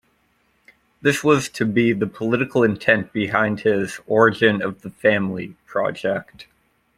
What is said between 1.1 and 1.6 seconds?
was